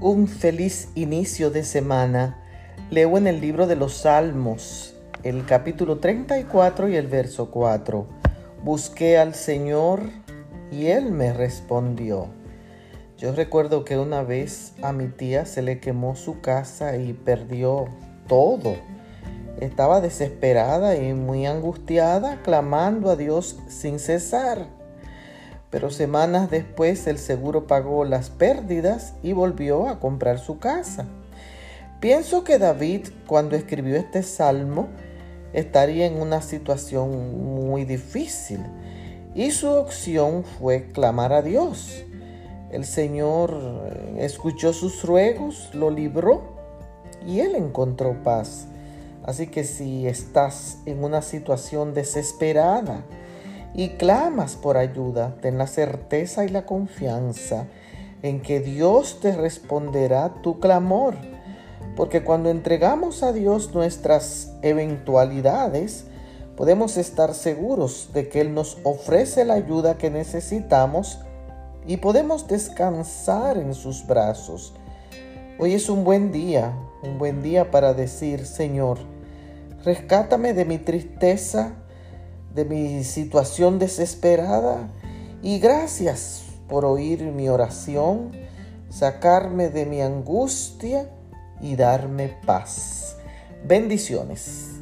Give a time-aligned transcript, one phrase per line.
[0.00, 2.38] un feliz inicio de semana.
[2.90, 4.94] Leo en el libro de los Salmos,
[5.24, 8.06] el capítulo 34 y el verso 4.
[8.64, 10.00] Busqué al Señor
[10.72, 12.28] y Él me respondió.
[13.18, 17.84] Yo recuerdo que una vez a mi tía se le quemó su casa y perdió
[18.26, 18.76] todo.
[19.60, 24.79] Estaba desesperada y muy angustiada, clamando a Dios sin cesar
[25.70, 31.06] pero semanas después el seguro pagó las pérdidas y volvió a comprar su casa.
[32.00, 34.88] Pienso que David, cuando escribió este salmo,
[35.52, 38.60] estaría en una situación muy difícil
[39.34, 42.04] y su opción fue clamar a Dios.
[42.70, 46.42] El Señor eh, escuchó sus ruegos, lo libró
[47.26, 48.66] y él encontró paz.
[49.24, 53.04] Así que si estás en una situación desesperada,
[53.74, 57.66] y clamas por ayuda, ten la certeza y la confianza
[58.22, 61.14] en que Dios te responderá tu clamor.
[61.96, 66.04] Porque cuando entregamos a Dios nuestras eventualidades,
[66.56, 71.20] podemos estar seguros de que Él nos ofrece la ayuda que necesitamos
[71.86, 74.74] y podemos descansar en sus brazos.
[75.58, 78.98] Hoy es un buen día, un buen día para decir, Señor,
[79.84, 81.74] rescátame de mi tristeza,
[82.54, 84.88] de mi situación desesperada
[85.42, 88.32] y gracias por oír mi oración,
[88.88, 91.10] sacarme de mi angustia
[91.60, 93.16] y darme paz.
[93.64, 94.79] Bendiciones.